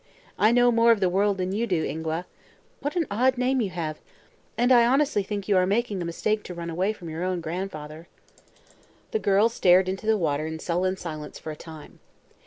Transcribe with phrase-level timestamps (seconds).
[0.39, 2.25] I know more of the world than you do, Ingua
[2.79, 3.99] what an odd name you have!
[4.57, 7.39] and I honestly think you are making a mistake to run away from your own
[7.39, 8.07] grandfather."
[9.11, 11.99] The girl stared into the water in sullen silence for a time.